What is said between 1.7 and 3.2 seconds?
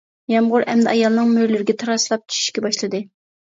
تاراسلاپ چۈشۈشكە باشلىدى.